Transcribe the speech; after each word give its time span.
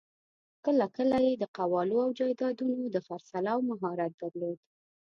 کله 0.65 0.85
کله 0.97 1.17
یې 1.25 1.33
د 1.37 1.43
قوالو 1.57 1.95
او 2.05 2.09
جایدادونو 2.19 2.81
د 2.89 2.97
خرڅلاوو 3.05 3.67
مهارت 3.71 4.11
درلود. 4.21 4.57